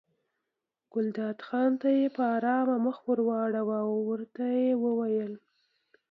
[0.93, 4.43] ګلداد خان ته یې په ارامه مخ واړاوه او ورته
[4.81, 5.33] ویې ویل.